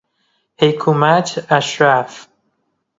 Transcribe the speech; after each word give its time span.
حکومت 0.59 1.45
اشراف 1.51 2.27